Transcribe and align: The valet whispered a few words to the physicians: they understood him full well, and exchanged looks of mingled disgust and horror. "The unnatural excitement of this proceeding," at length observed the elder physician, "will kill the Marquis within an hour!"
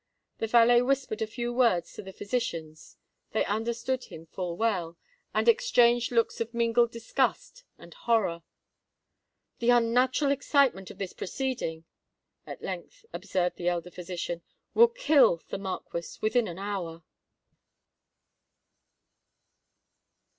The 0.39 0.47
valet 0.47 0.81
whispered 0.81 1.21
a 1.21 1.27
few 1.27 1.53
words 1.53 1.93
to 1.93 2.01
the 2.01 2.11
physicians: 2.11 2.97
they 3.33 3.45
understood 3.45 4.05
him 4.05 4.25
full 4.25 4.57
well, 4.57 4.97
and 5.31 5.47
exchanged 5.47 6.11
looks 6.11 6.41
of 6.41 6.55
mingled 6.55 6.91
disgust 6.91 7.63
and 7.77 7.93
horror. 7.93 8.41
"The 9.59 9.69
unnatural 9.69 10.31
excitement 10.31 10.89
of 10.89 10.97
this 10.97 11.13
proceeding," 11.13 11.85
at 12.47 12.63
length 12.63 13.05
observed 13.13 13.57
the 13.57 13.69
elder 13.69 13.91
physician, 13.91 14.41
"will 14.73 14.87
kill 14.87 15.39
the 15.49 15.59
Marquis 15.59 16.17
within 16.19 16.47
an 16.47 16.57
hour!" 16.57 17.03